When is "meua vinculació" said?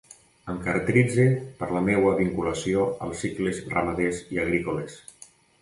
1.89-2.89